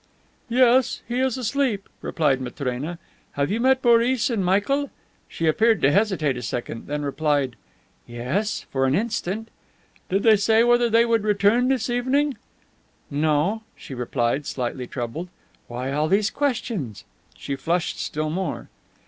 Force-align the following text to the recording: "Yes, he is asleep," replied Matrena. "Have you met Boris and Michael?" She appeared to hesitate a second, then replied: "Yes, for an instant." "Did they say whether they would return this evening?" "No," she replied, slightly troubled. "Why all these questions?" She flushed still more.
"Yes, 0.49 1.03
he 1.07 1.19
is 1.19 1.37
asleep," 1.37 1.87
replied 2.01 2.41
Matrena. 2.41 2.97
"Have 3.33 3.51
you 3.51 3.59
met 3.59 3.83
Boris 3.83 4.31
and 4.31 4.43
Michael?" 4.43 4.89
She 5.27 5.45
appeared 5.45 5.79
to 5.83 5.91
hesitate 5.91 6.37
a 6.37 6.41
second, 6.41 6.87
then 6.87 7.03
replied: 7.03 7.55
"Yes, 8.07 8.65
for 8.71 8.87
an 8.87 8.95
instant." 8.95 9.49
"Did 10.09 10.23
they 10.23 10.37
say 10.37 10.63
whether 10.63 10.89
they 10.89 11.05
would 11.05 11.23
return 11.23 11.67
this 11.67 11.87
evening?" 11.87 12.35
"No," 13.11 13.61
she 13.75 13.93
replied, 13.93 14.47
slightly 14.47 14.87
troubled. 14.87 15.29
"Why 15.67 15.91
all 15.91 16.07
these 16.07 16.31
questions?" 16.31 17.03
She 17.37 17.55
flushed 17.55 17.99
still 17.99 18.31
more. 18.31 18.69